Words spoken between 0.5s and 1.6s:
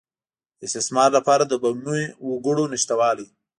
د استثمار لپاره د